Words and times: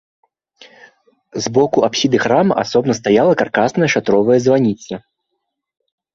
З 1.45 1.51
боку 1.57 1.83
апсіды 1.87 2.17
храма 2.25 2.57
асобна 2.63 2.93
стаяла 3.01 3.37
каркасная 3.43 3.89
шатровая 3.97 4.39
званіца. 4.49 4.93